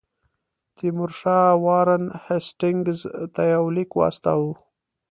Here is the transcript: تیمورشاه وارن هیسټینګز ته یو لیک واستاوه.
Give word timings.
تیمورشاه 0.75 1.57
وارن 1.65 2.03
هیسټینګز 2.25 2.99
ته 3.33 3.41
یو 3.53 3.65
لیک 3.75 3.89
واستاوه. 3.95 4.51